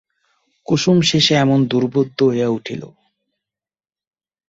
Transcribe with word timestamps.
কুসুম 0.67 0.97
শেষে 1.01 1.33
এমন 1.35 1.59
দুর্বোধ্য 1.65 2.17
হইয়া 2.25 2.49
উঠিল! 2.49 2.81